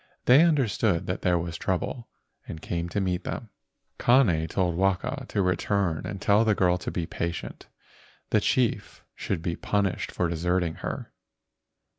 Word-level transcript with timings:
They 0.25 0.41
understood 0.41 1.05
that 1.05 1.21
there 1.21 1.37
was 1.37 1.57
trouble, 1.57 2.09
and 2.47 2.59
came 2.59 2.89
to 2.89 2.99
meet 2.99 3.23
them. 3.23 3.51
Kane 3.99 4.47
told 4.47 4.73
Waka 4.73 5.27
to 5.29 5.43
return 5.43 6.07
and 6.07 6.19
tell 6.19 6.43
the 6.43 6.55
girl 6.55 6.79
to 6.79 6.89
be 6.89 7.05
patient; 7.05 7.67
the 8.31 8.41
chief 8.41 9.03
should 9.13 9.43
be 9.43 9.55
punished 9.55 10.11
for 10.11 10.27
deserting 10.27 10.73
her. 10.81 11.13